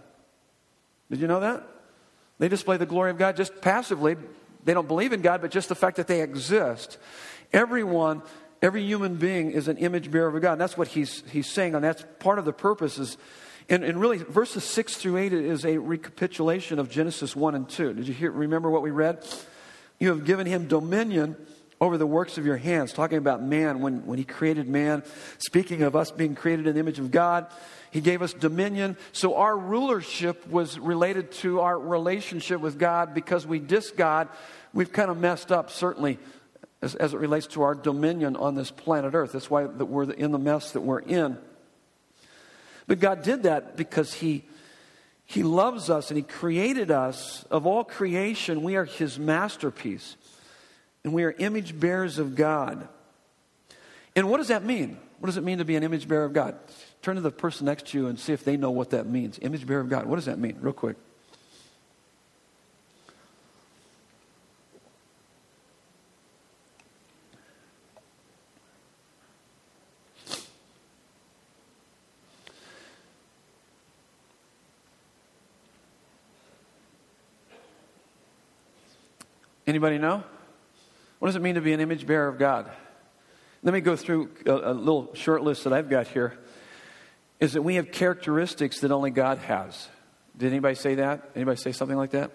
[1.11, 1.65] Did you know that?
[2.39, 4.17] They display the glory of God just passively.
[4.65, 6.99] They don't believe in God, but just the fact that they exist.
[7.53, 8.23] Everyone,
[8.61, 10.53] every human being is an image bearer of God.
[10.53, 13.17] And that's what he's, he's saying, and that's part of the purpose is
[13.69, 17.95] and, and really, verses 6 through 8 is a recapitulation of Genesis 1 and 2.
[17.95, 19.27] Did you hear, remember what we read?
[19.99, 21.37] You have given him dominion
[21.81, 25.03] over the works of your hands, talking about man when, when he created man.
[25.39, 27.49] Speaking of us being created in the image of God,
[27.97, 28.95] he gave us dominion.
[29.13, 34.29] So our rulership was related to our relationship with God because we diss God.
[34.75, 36.19] We've kind of messed up, certainly,
[36.83, 39.33] as, as it relates to our dominion on this planet Earth.
[39.33, 41.39] That's why that we're in the mess that we're in.
[42.87, 44.45] But God did that because He,
[45.25, 47.47] he loves us and He created us.
[47.51, 50.19] Of all creation, we are His masterpiece.
[51.03, 52.89] And we are image bearers of God.
[54.17, 54.97] And what does that mean?
[55.21, 56.59] What does it mean to be an image bearer of God?
[57.03, 59.39] Turn to the person next to you and see if they know what that means.
[59.43, 60.07] Image bearer of God.
[60.07, 60.57] What does that mean?
[60.61, 60.97] Real quick.
[79.67, 80.23] Anybody know?
[81.19, 82.71] What does it mean to be an image bearer of God?
[83.67, 86.39] Let me go through a, a little short list that I've got here.
[87.41, 89.89] Is that we have characteristics that only God has.
[90.39, 91.33] Did anybody say that?
[91.35, 92.31] Anybody say something like that?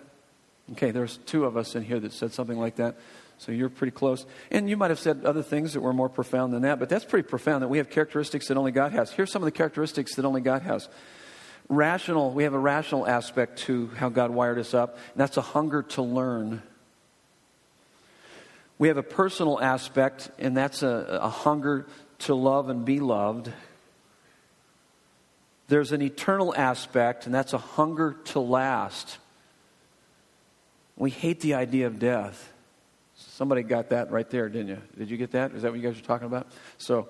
[0.73, 2.97] Okay, there's two of us in here that said something like that.
[3.37, 4.25] So you're pretty close.
[4.51, 7.05] And you might have said other things that were more profound than that, but that's
[7.05, 9.11] pretty profound that we have characteristics that only God has.
[9.11, 10.89] Here's some of the characteristics that only God has.
[11.69, 15.41] Rational, we have a rational aspect to how God wired us up, and that's a
[15.41, 16.61] hunger to learn.
[18.81, 21.85] We have a personal aspect, and that's a, a hunger
[22.21, 23.51] to love and be loved.
[25.67, 29.19] There's an eternal aspect, and that's a hunger to last.
[30.97, 32.51] We hate the idea of death.
[33.15, 34.81] Somebody got that right there, didn't you?
[34.97, 35.51] Did you get that?
[35.51, 36.47] Is that what you guys are talking about?
[36.79, 37.07] So,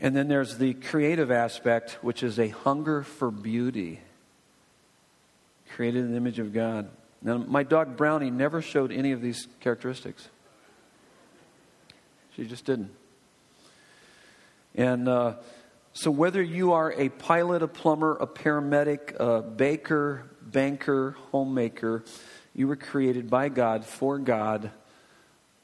[0.00, 4.00] and then there's the creative aspect, which is a hunger for beauty,
[5.76, 6.88] created in the image of God.
[7.22, 10.28] Now, my dog Brownie never showed any of these characteristics.
[12.36, 12.90] She just didn't.
[14.74, 15.34] And uh,
[15.94, 22.04] so, whether you are a pilot, a plumber, a paramedic, a baker, banker, homemaker,
[22.54, 24.70] you were created by God for God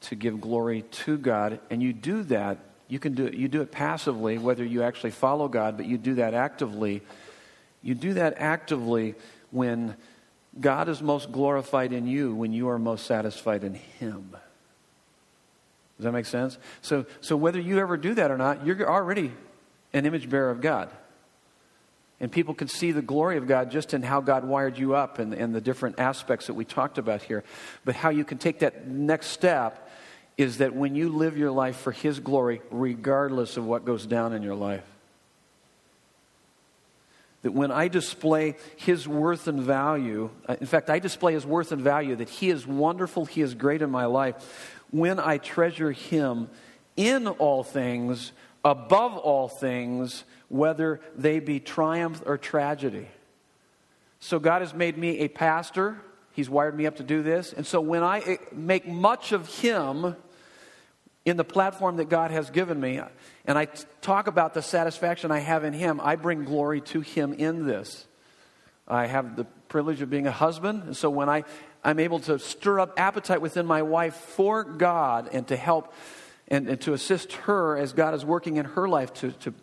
[0.01, 1.59] to give glory to God.
[1.69, 2.57] And you do that.
[2.87, 3.35] You can do it.
[3.35, 7.03] You do it passively, whether you actually follow God, but you do that actively.
[7.83, 9.13] You do that actively
[9.51, 9.95] when
[10.59, 14.35] God is most glorified in you, when you are most satisfied in Him.
[16.03, 16.57] Does that make sense?
[16.81, 19.31] So, so whether you ever do that or not, you're already
[19.93, 20.89] an image bearer of God.
[22.19, 25.17] And people can see the glory of God just in how God wired you up
[25.17, 27.45] and, and the different aspects that we talked about here.
[27.85, 29.89] But how you can take that next step
[30.35, 34.33] is that when you live your life for His glory, regardless of what goes down
[34.33, 34.83] in your life.
[37.43, 41.71] that when I display his worth and value, uh, in fact, I display his worth
[41.71, 45.91] and value, that he is wonderful, he is great in my life, when I treasure
[45.91, 46.49] him
[46.95, 48.31] in all things,
[48.63, 53.07] above all things, whether they be triumph or tragedy.
[54.21, 55.97] So God has made me a pastor.
[56.31, 57.51] He's wired me up to do this.
[57.51, 60.15] And so when I make much of him,
[61.25, 62.99] in the platform that God has given me,
[63.45, 63.65] and I
[64.01, 68.05] talk about the satisfaction I have in Him, I bring glory to Him in this.
[68.87, 71.45] I have the privilege of being a husband, and so when I,
[71.83, 75.93] I'm able to stir up appetite within my wife for God and to help
[76.47, 79.53] and, and to assist her as God is working in her life to, to,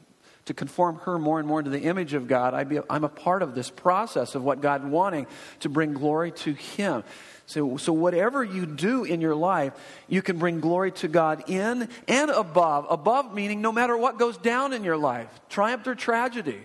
[0.46, 3.42] to conform her more and more into the image of God, I I'm a part
[3.42, 5.26] of this process of what God wanting
[5.61, 7.04] to bring glory to Him.
[7.46, 9.72] So, so, whatever you do in your life,
[10.09, 12.87] you can bring glory to God in and above.
[12.88, 16.61] Above meaning no matter what goes down in your life, triumph or tragedy,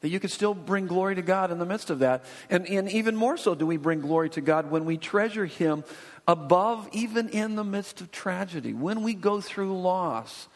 [0.00, 2.24] that you can still bring glory to God in the midst of that.
[2.48, 5.84] And, and even more so, do we bring glory to God when we treasure Him
[6.26, 10.46] above, even in the midst of tragedy, when we go through loss,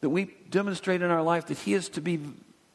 [0.00, 2.20] that we demonstrate in our life that He is to be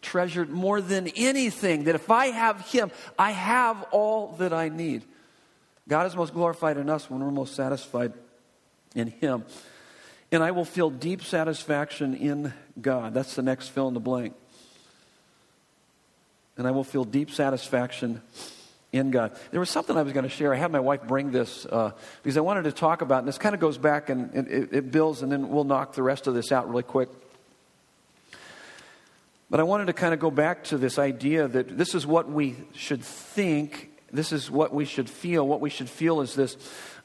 [0.02, 1.86] treasured more than anything.
[1.86, 5.04] That if I have Him, I have all that I need.
[5.88, 8.14] God is most glorified in us when we're most satisfied
[8.94, 9.46] in Him.
[10.32, 13.14] And I will feel deep satisfaction in God.
[13.14, 14.34] That's the next fill in the blank.
[16.62, 18.22] And I will feel deep satisfaction
[18.92, 19.36] in God.
[19.50, 20.54] There was something I was going to share.
[20.54, 23.40] I had my wife bring this uh, because I wanted to talk about, and this
[23.40, 26.36] kind of goes back and it, it builds, and then we'll knock the rest of
[26.36, 27.10] this out really quick.
[29.50, 32.30] But I wanted to kind of go back to this idea that this is what
[32.30, 35.48] we should think, this is what we should feel.
[35.48, 36.58] What we should feel is this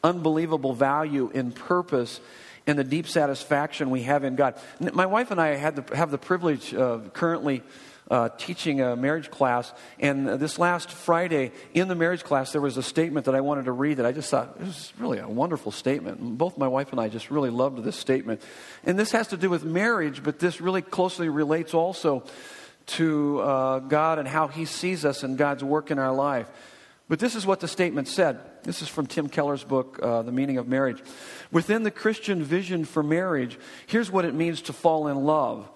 [0.04, 2.20] unbelievable value in purpose
[2.66, 4.54] and the deep satisfaction we have in God.
[4.92, 7.62] My wife and I had the, have the privilege of currently
[8.10, 9.72] uh, teaching a marriage class.
[9.98, 13.64] And this last Friday, in the marriage class, there was a statement that I wanted
[13.64, 16.20] to read that I just thought it was really a wonderful statement.
[16.38, 18.42] Both my wife and I just really loved this statement.
[18.84, 22.24] And this has to do with marriage, but this really closely relates also
[22.86, 26.48] to uh, God and how He sees us and God's work in our life.
[27.08, 28.40] But this is what the statement said.
[28.64, 31.00] This is from Tim Keller's book, uh, The Meaning of Marriage.
[31.52, 35.68] Within the Christian vision for marriage, here's what it means to fall in love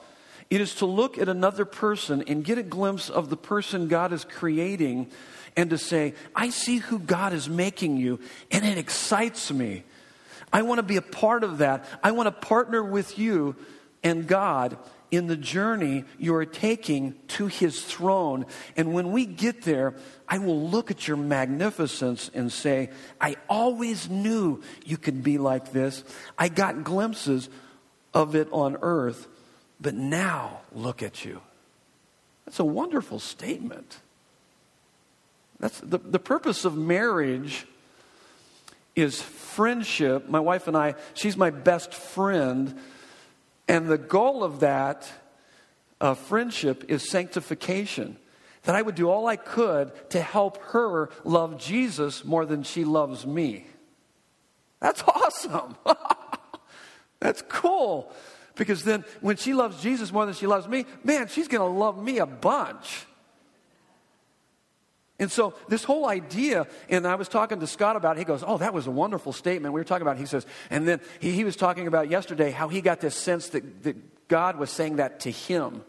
[0.50, 4.12] it is to look at another person and get a glimpse of the person God
[4.12, 5.10] is creating
[5.56, 9.84] and to say, I see who God is making you, and it excites me.
[10.52, 11.84] I want to be a part of that.
[12.02, 13.56] I want to partner with you
[14.02, 14.76] and God
[15.10, 18.46] in the journey you are taking to his throne.
[18.76, 19.94] And when we get there,
[20.28, 25.72] I will look at your magnificence and say, I always knew you could be like
[25.72, 26.04] this.
[26.38, 27.48] I got glimpses
[28.14, 29.28] of it on earth.
[29.80, 31.40] But now look at you.
[32.44, 34.00] That's a wonderful statement.
[35.58, 37.66] That's the, the purpose of marriage
[38.96, 40.28] is friendship.
[40.28, 42.78] My wife and I, she's my best friend.
[43.68, 45.10] And the goal of that
[46.00, 48.16] uh, friendship is sanctification.
[48.64, 52.84] That I would do all I could to help her love Jesus more than she
[52.84, 53.66] loves me.
[54.80, 55.76] That's awesome.
[57.20, 58.12] That's cool.
[58.60, 61.78] Because then when she loves Jesus more than she loves me, man, she's going to
[61.78, 63.06] love me a bunch.
[65.18, 68.44] And so this whole idea, and I was talking to Scott about it, he goes,
[68.46, 69.72] Oh, that was a wonderful statement.
[69.72, 72.68] We were talking about, he says, and then he, he was talking about yesterday how
[72.68, 75.82] he got this sense that, that God was saying that to him.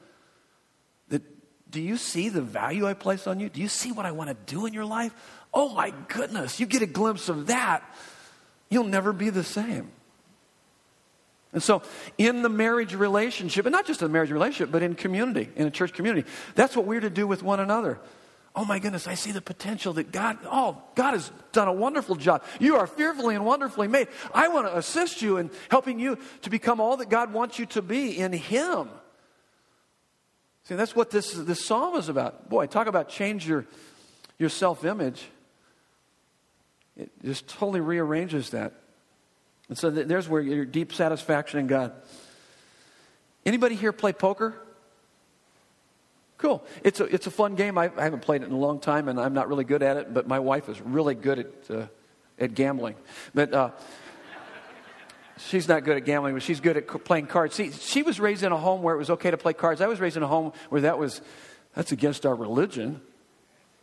[1.10, 1.24] That,
[1.70, 3.50] do you see the value I place on you?
[3.50, 5.14] Do you see what I want to do in your life?
[5.54, 7.84] Oh my goodness, you get a glimpse of that,
[8.70, 9.92] you'll never be the same.
[11.54, 11.82] And so,
[12.18, 15.68] in the marriage relationship, and not just in the marriage relationship, but in community, in
[15.68, 18.00] a church community, that's what we're to do with one another.
[18.54, 22.16] Oh my goodness, I see the potential that God, oh, God has done a wonderful
[22.16, 22.44] job.
[22.60, 24.10] You are fearfully and wonderfully made.
[24.34, 27.66] I want to assist you in helping you to become all that God wants you
[27.68, 28.90] to be in Him.
[30.66, 32.50] See, that's what this, this psalm is about.
[32.50, 33.66] Boy, talk about change your,
[34.38, 35.28] your self image.
[36.98, 38.74] It just totally rearranges that.
[39.72, 41.94] And so there's where your deep satisfaction in God.
[43.46, 44.54] Anybody here play poker?
[46.38, 46.62] Cool.
[46.84, 47.78] It's a, it's a fun game.
[47.78, 49.96] I, I, haven't played it in a long time, and I'm not really good at
[49.96, 51.86] it, but my wife is really good at, uh,
[52.38, 52.96] at gambling.
[53.34, 53.70] But uh,
[55.38, 57.56] she's not good at gambling, but she's good at playing cards.
[57.56, 59.80] See, she was raised in a home where it was okay to play cards.
[59.80, 61.22] I was raised in a home where that was,
[61.76, 63.00] that's against our religion.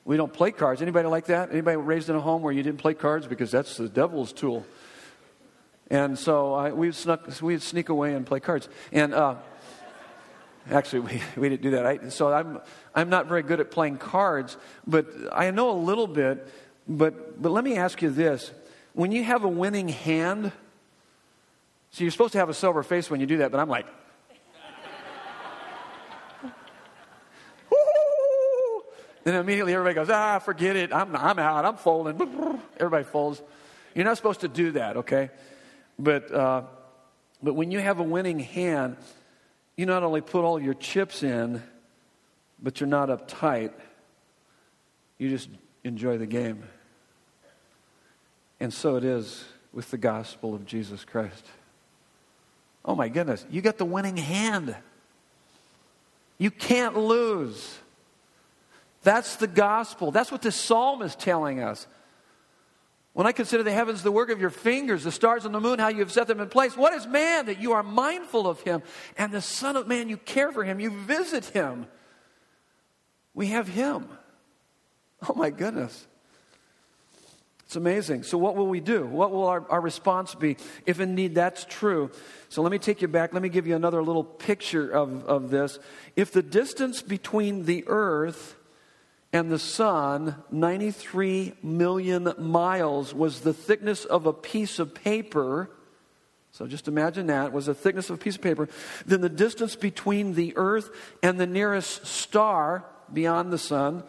[0.05, 0.83] We don't play cards.
[0.83, 1.51] Anybody like that?
[1.51, 4.67] Anybody raised in a home where you didn't play cards because that's the devil's tool?
[5.91, 8.69] And so I, we snuck, we'd sneak away and play cards.
[8.93, 9.37] And uh,
[10.71, 11.87] Actually, we, we didn't do that.
[11.87, 12.61] I, so I'm,
[12.95, 16.49] I'm not very good at playing cards, but I know a little bit.
[16.87, 18.51] But, but let me ask you this
[18.95, 20.51] when you have a winning hand,
[21.91, 23.87] so you're supposed to have a sober face when you do that, but I'm like,
[29.25, 30.91] then immediately everybody goes, ah, forget it.
[30.93, 31.67] I'm, I'm out.
[31.67, 32.19] I'm folding.
[32.79, 33.43] Everybody folds.
[33.95, 35.29] You're not supposed to do that, okay?
[35.99, 36.63] But, uh,
[37.43, 38.97] but when you have a winning hand,
[39.77, 41.63] you not only put all your chips in,
[42.61, 43.73] but you're not uptight.
[45.19, 45.49] You just
[45.85, 46.65] enjoy the game.
[48.61, 51.45] And so it is with the gospel of Jesus Christ.
[52.85, 54.75] Oh my goodness, you got the winning hand.
[56.39, 57.79] You can't lose.
[59.03, 60.11] That's the gospel.
[60.11, 61.87] That's what this psalm is telling us.
[63.19, 65.81] When I consider the heavens the work of your fingers, the stars and the moon,
[65.81, 68.61] how you have set them in place, what is man that you are mindful of
[68.61, 68.81] him?
[69.17, 71.89] And the Son of Man, you care for him, you visit him.
[73.35, 74.07] We have him.
[75.29, 76.07] Oh my goodness.
[77.65, 78.23] It's amazing.
[78.23, 79.05] So, what will we do?
[79.05, 80.57] What will our, our response be
[80.87, 82.13] if indeed that's true?
[82.51, 83.33] So, let me take you back.
[83.33, 85.81] Let me give you another little picture of, of this.
[86.15, 88.55] If the distance between the earth
[89.33, 95.71] and the sun, 93 million miles, was the thickness of a piece of paper.
[96.53, 98.69] So just imagine that was the thickness of a piece of paper.
[99.05, 100.91] Then the distance between the earth
[101.23, 104.03] and the nearest star beyond the sun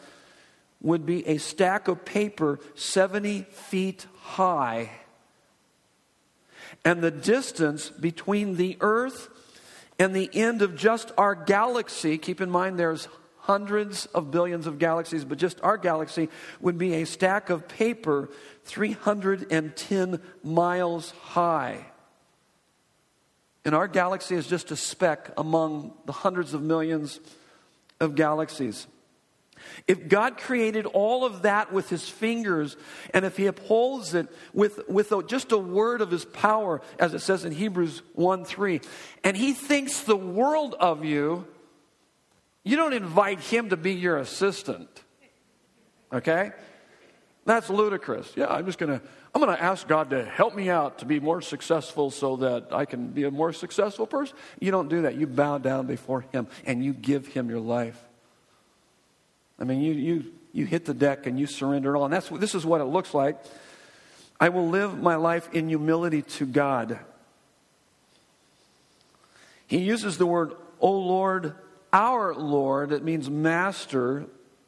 [0.82, 4.90] would be a stack of paper 70 feet high.
[6.86, 9.28] And the distance between the earth
[10.00, 13.10] and the end of just our galaxy, keep in mind there's
[13.50, 16.30] hundreds of billions of galaxies, but just our galaxy
[16.62, 18.30] would be a stack of paper
[18.66, 21.84] 310 miles high.
[23.66, 27.20] And our galaxy is just a speck among the hundreds of millions
[28.00, 28.86] of galaxies.
[29.88, 32.78] If God created all of that with his fingers,
[33.16, 37.16] and if he upholds it with, with a, just a word of his power, as
[37.16, 38.80] it says in Hebrews 1 3,
[39.24, 41.48] and he thinks the world of you,
[42.64, 44.90] you don't invite him to be your assistant.
[46.12, 46.52] Okay?
[47.46, 48.32] That's ludicrous.
[48.36, 51.06] Yeah, I'm just going to I'm going to ask God to help me out to
[51.06, 54.36] be more successful so that I can be a more successful person.
[54.60, 55.16] You don't do that.
[55.16, 58.04] You bow down before him and you give him your life.
[59.60, 62.06] I mean, you you you hit the deck and you surrender it all.
[62.06, 63.38] And that's this is what it looks like.
[64.40, 67.00] I will live my life in humility to God.
[69.68, 71.54] He uses the word, "O Lord,
[71.92, 74.26] our Lord, it means master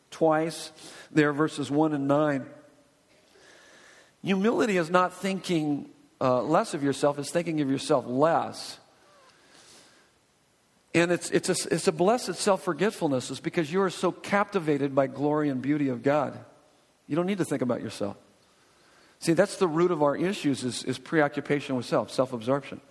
[0.09, 0.71] twice
[1.11, 2.45] there, verses 1 and 9.
[4.23, 8.77] Humility is not thinking uh, less of yourself, it's thinking of yourself less.
[10.93, 14.93] And it's, it's, a, it's a blessed self forgetfulness, is because you are so captivated
[14.93, 16.37] by glory and beauty of God.
[17.07, 18.17] You don't need to think about yourself.
[19.19, 22.81] See, that's the root of our issues is, is preoccupation with self, self absorption.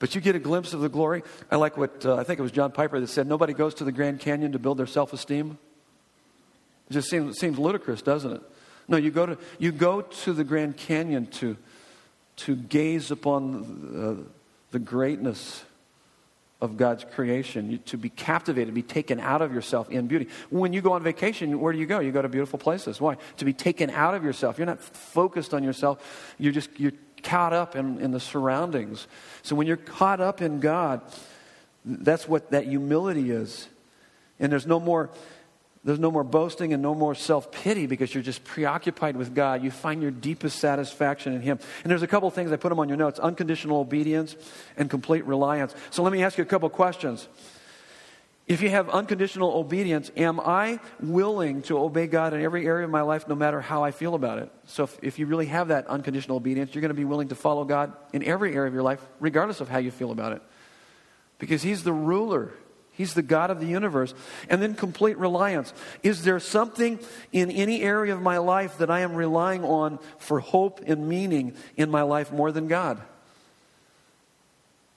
[0.00, 1.22] But you get a glimpse of the glory.
[1.50, 3.84] I like what uh, I think it was John Piper that said nobody goes to
[3.84, 5.58] the Grand Canyon to build their self esteem.
[6.88, 8.42] It just seems, seems ludicrous, doesn't it?
[8.88, 11.56] No, you go to, you go to the Grand Canyon to,
[12.36, 14.30] to gaze upon uh,
[14.72, 15.64] the greatness
[16.60, 20.28] of God's creation, you, to be captivated, be taken out of yourself in beauty.
[20.50, 22.00] When you go on vacation, where do you go?
[22.00, 23.00] You go to beautiful places.
[23.00, 23.16] Why?
[23.38, 24.58] To be taken out of yourself.
[24.58, 26.34] You're not focused on yourself.
[26.38, 26.92] You're just you're
[27.22, 29.06] caught up in, in the surroundings.
[29.42, 31.00] So when you're caught up in God,
[31.84, 33.68] that's what that humility is.
[34.38, 35.10] And there's no more
[35.82, 39.64] there's no more boasting and no more self pity because you're just preoccupied with God.
[39.64, 41.58] You find your deepest satisfaction in Him.
[41.82, 44.36] And there's a couple things, I put them on your notes unconditional obedience
[44.76, 45.74] and complete reliance.
[45.90, 47.28] So let me ask you a couple questions.
[48.50, 52.90] If you have unconditional obedience, am I willing to obey God in every area of
[52.90, 54.50] my life no matter how I feel about it?
[54.64, 57.36] So if, if you really have that unconditional obedience, you're going to be willing to
[57.36, 60.42] follow God in every area of your life, regardless of how you feel about it.
[61.38, 62.52] Because He's the ruler.
[62.90, 64.14] He's the God of the universe.
[64.48, 65.72] And then complete reliance.
[66.02, 66.98] Is there something
[67.30, 71.54] in any area of my life that I am relying on for hope and meaning
[71.76, 73.00] in my life more than God?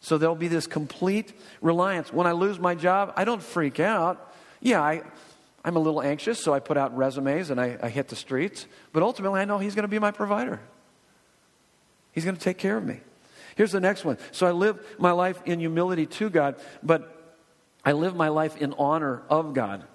[0.04, 1.32] So there'll be this complete
[1.62, 2.12] reliance.
[2.12, 4.36] When I lose my job, I don't freak out.
[4.60, 5.02] Yeah, I,
[5.64, 8.66] I'm a little anxious, so I put out resumes and I, I hit the streets.
[8.92, 10.60] But ultimately, I know He's going to be my provider.
[12.12, 13.00] He's going to take care of me.
[13.56, 14.18] Here's the next one.
[14.34, 17.38] So I live my life in humility to God, but
[17.86, 19.86] I live my life in honor of God.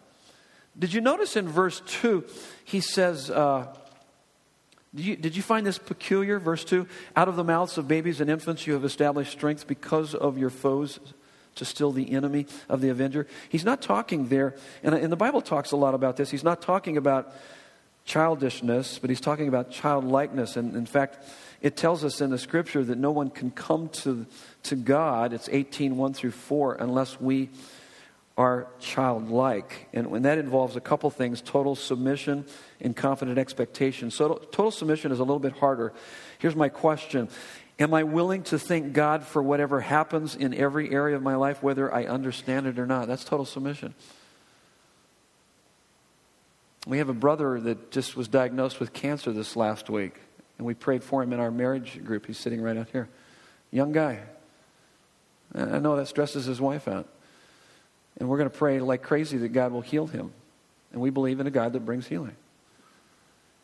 [0.79, 2.25] Did you notice in verse 2,
[2.65, 3.77] he says, uh,
[4.99, 6.41] did you, did you find this peculiar?
[6.41, 6.85] Verse 2
[7.15, 10.51] Out of the mouths of babies and infants you have established strength because of your
[10.51, 10.99] foes
[11.55, 13.29] to still the enemy of the avenger.
[13.49, 16.31] He's not talking there, and, and the Bible talks a lot about this.
[16.31, 17.33] He's not talking about
[18.07, 20.57] childishness, but he's talking about childlikeness.
[20.57, 21.25] And in fact,
[21.61, 24.27] it tells us in the scripture that no one can come to,
[24.65, 27.51] to God, it's 18, 1 through 4, unless we
[28.39, 29.89] are childlike.
[29.93, 32.47] And when that involves a couple things total submission
[32.81, 34.13] and confident expectation.
[34.13, 35.93] So, total submission is a little bit harder.
[36.39, 37.29] Here's my question
[37.81, 41.63] Am I willing to thank God for whatever happens in every area of my life,
[41.63, 43.09] whether I understand it or not?
[43.09, 43.95] That's total submission.
[46.87, 50.15] We have a brother that just was diagnosed with cancer this last week,
[50.57, 52.27] and we prayed for him in our marriage group.
[52.27, 53.09] He's sitting right out here.
[53.73, 54.21] Young guy.
[55.55, 57.09] I know that stresses his wife out.
[58.19, 60.33] And we're going to pray like crazy that God will heal him.
[60.93, 62.37] And we believe in a God that brings healing.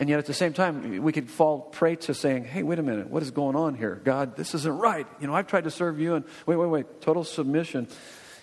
[0.00, 2.82] And yet at the same time, we could fall prey to saying, hey, wait a
[2.82, 4.00] minute, what is going on here?
[4.04, 5.06] God, this isn't right.
[5.20, 7.86] You know, I've tried to serve you, and wait, wait, wait, total submission.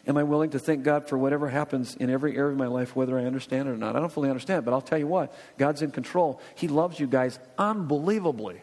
[0.07, 2.95] Am I willing to thank God for whatever happens in every area of my life,
[2.95, 3.95] whether I understand it or not?
[3.95, 6.41] I don't fully understand, but I'll tell you what, God's in control.
[6.55, 8.61] He loves you guys unbelievably.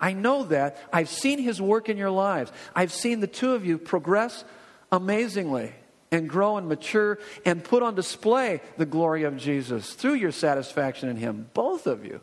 [0.00, 0.78] I know that.
[0.92, 2.50] I've seen His work in your lives.
[2.74, 4.44] I've seen the two of you progress
[4.90, 5.72] amazingly
[6.12, 11.08] and grow and mature and put on display the glory of Jesus through your satisfaction
[11.08, 12.20] in Him, both of you,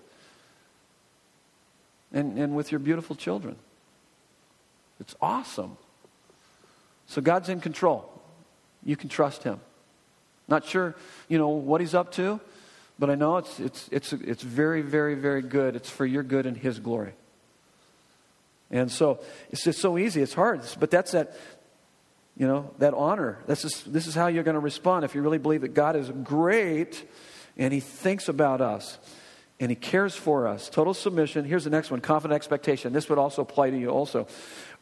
[2.13, 3.57] and, and with your beautiful children.
[4.99, 5.77] It's awesome.
[7.07, 8.09] So God's in control.
[8.85, 9.59] You can trust Him.
[10.47, 10.95] Not sure,
[11.27, 12.39] you know, what He's up to,
[12.99, 15.75] but I know it's, it's, it's, it's very, very, very good.
[15.75, 17.13] It's for your good and His glory.
[18.71, 19.19] And so
[19.49, 20.21] it's just so easy.
[20.21, 20.61] It's hard.
[20.79, 21.35] But that's that,
[22.39, 23.37] you know, that honor.
[23.45, 25.95] This is, this is how you're going to respond if you really believe that God
[25.97, 27.07] is great
[27.57, 28.97] and He thinks about us
[29.59, 30.69] and He cares for us.
[30.69, 31.43] Total submission.
[31.43, 32.93] Here's the next one confident expectation.
[32.93, 34.25] This would also apply to you also.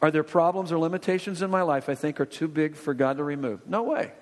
[0.00, 3.16] Are there problems or limitations in my life I think are too big for God
[3.16, 3.68] to remove?
[3.68, 4.12] No way.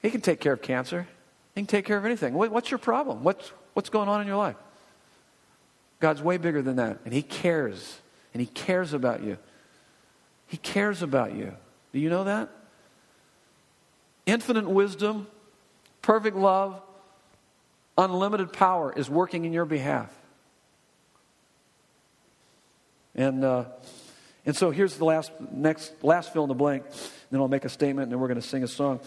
[0.00, 1.06] He can take care of cancer,
[1.54, 2.32] He can take care of anything.
[2.32, 3.22] What's your problem?
[3.22, 4.56] What's, what's going on in your life?
[6.00, 7.98] God's way bigger than that, and He cares,
[8.32, 9.36] and He cares about you.
[10.46, 11.52] He cares about you.
[11.92, 12.50] Do you know that?
[14.26, 15.26] Infinite wisdom,
[16.02, 16.80] perfect love,
[17.96, 20.12] unlimited power is working in your behalf.
[23.14, 23.64] And, uh,
[24.46, 26.84] and so here's the last, next, last fill in the blank.
[27.30, 29.00] Then I'll make a statement and then we're going to sing a song.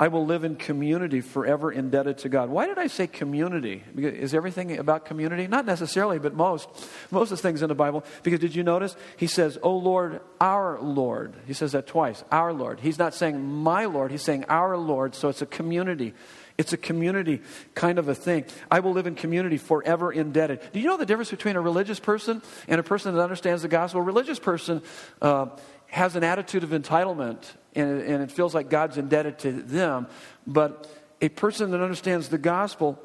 [0.00, 2.50] I will live in community forever indebted to God.
[2.50, 3.82] Why did I say community?
[3.96, 5.48] Is everything about community?
[5.48, 6.68] Not necessarily, but most.
[7.10, 8.04] Most of the things in the Bible.
[8.22, 8.94] Because did you notice?
[9.16, 11.34] He says, Oh Lord, our Lord.
[11.48, 12.22] He says that twice.
[12.30, 12.78] Our Lord.
[12.78, 15.16] He's not saying my Lord, he's saying our Lord.
[15.16, 16.14] So it's a community.
[16.58, 17.40] It's a community
[17.74, 18.44] kind of a thing.
[18.68, 20.60] I will live in community forever indebted.
[20.72, 23.68] Do you know the difference between a religious person and a person that understands the
[23.68, 24.00] gospel?
[24.00, 24.82] A religious person
[25.22, 25.46] uh,
[25.88, 30.06] has an attitude of entitlement and, and it feels like God's indebted to them.
[30.46, 32.98] But a person that understands the gospel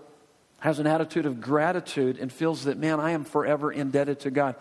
[0.59, 4.55] has an attitude of gratitude and feels that, man, I am forever indebted to God.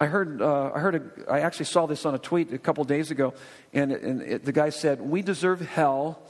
[0.00, 2.82] I heard, uh, I heard, a, I actually saw this on a tweet a couple
[2.84, 3.32] days ago,
[3.72, 6.20] and, and it, the guy said, "We deserve hell.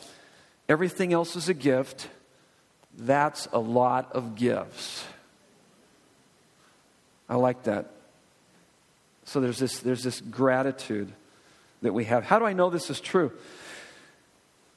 [0.69, 2.09] Everything else is a gift.
[2.97, 5.07] That's a lot of gifts."
[7.27, 7.94] I like that.
[9.25, 11.13] So there's this, there's this gratitude
[11.83, 12.25] that we have.
[12.25, 13.33] How do I know this is true?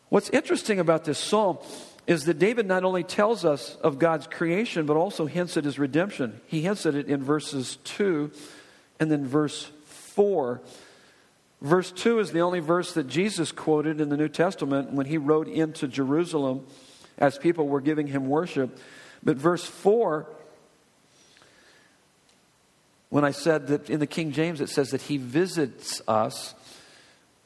[0.10, 1.58] What's interesting about this psalm
[2.06, 5.78] is that David not only tells us of God's creation, but also hints at his
[5.78, 6.39] redemption.
[6.48, 8.32] He hints at it in verses 2
[9.00, 10.62] and then verse 4.
[11.62, 15.18] Verse 2 is the only verse that Jesus quoted in the New Testament when he
[15.18, 16.66] rode into Jerusalem
[17.18, 18.78] as people were giving him worship.
[19.24, 20.28] But verse 4
[23.10, 26.55] when I said that in the King James it says that he visits us,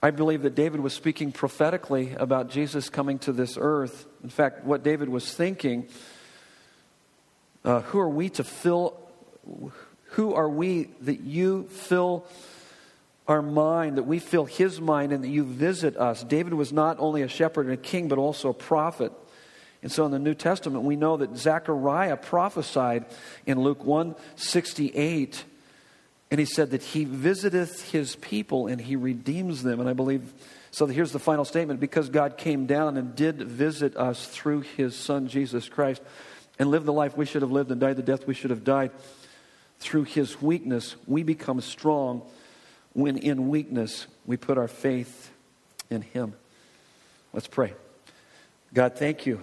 [0.02, 4.08] I believe that David was speaking prophetically about Jesus coming to this earth.
[4.24, 5.88] In fact, what David was thinking
[7.64, 8.98] uh, who are we to fill,
[10.06, 12.26] who are we that you fill
[13.28, 16.24] our mind, that we fill his mind, and that you visit us?
[16.24, 19.12] David was not only a shepherd and a king, but also a prophet.
[19.84, 23.06] And so in the New Testament, we know that Zechariah prophesied
[23.46, 25.44] in Luke 1 68
[26.32, 29.82] and he said that he visiteth his people and he redeems them.
[29.82, 30.34] And I believe,
[30.72, 34.96] so here's the final statement because God came down and did visit us through his
[34.96, 36.02] son, Jesus Christ,
[36.58, 38.64] and lived the life we should have lived and died the death we should have
[38.64, 38.92] died.
[39.80, 42.22] Through his weakness, we become strong
[42.94, 45.32] when in weakness we put our faith
[45.90, 46.34] in him.
[47.34, 47.74] Let's pray.
[48.74, 49.42] God, thank you.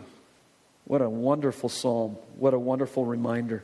[0.84, 2.16] What a wonderful psalm.
[2.38, 3.62] What a wonderful reminder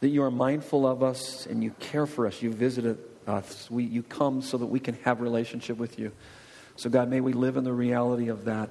[0.00, 2.42] that you are mindful of us and you care for us.
[2.42, 3.70] You visited us.
[3.70, 6.12] We, you come so that we can have relationship with you.
[6.76, 8.68] So, God, may we live in the reality of that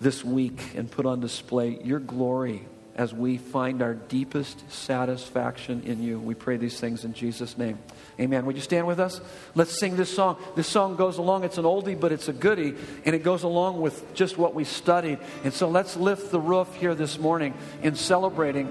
[0.00, 6.02] this week and put on display your glory as we find our deepest satisfaction in
[6.02, 6.18] you.
[6.18, 7.78] We pray these things in Jesus' name.
[8.18, 8.44] Amen.
[8.44, 9.20] Would you stand with us?
[9.54, 10.36] Let's sing this song.
[10.56, 11.44] This song goes along.
[11.44, 12.74] It's an oldie, but it's a goodie,
[13.04, 15.20] and it goes along with just what we studied.
[15.44, 18.68] And so let's lift the roof here this morning in celebrating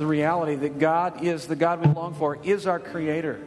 [0.00, 3.38] the reality that God is the God we long for, is our Creator.